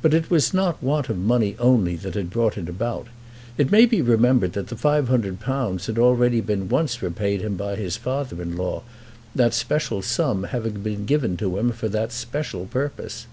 But 0.00 0.14
it 0.14 0.30
was 0.30 0.54
not 0.54 0.80
want 0.80 1.08
of 1.08 1.18
money 1.18 1.56
only 1.58 1.96
that 1.96 2.14
had 2.14 2.30
brought 2.30 2.56
it 2.56 2.68
about. 2.68 3.08
It 3.58 3.68
may 3.72 3.84
be 3.84 4.00
remembered 4.00 4.52
that 4.52 4.68
the 4.68 4.76
£500 4.76 5.86
had 5.86 5.98
already 5.98 6.40
been 6.40 6.68
once 6.68 7.02
repaid 7.02 7.40
him 7.40 7.56
by 7.56 7.74
his 7.74 7.96
father 7.96 8.40
in 8.40 8.56
law, 8.56 8.84
that 9.34 9.54
special 9.54 10.02
sum 10.02 10.44
having 10.44 10.82
been 10.84 11.04
given 11.04 11.36
to 11.38 11.58
him 11.58 11.72
for 11.72 11.88
that 11.88 12.12
special 12.12 12.66
purpose. 12.66 13.26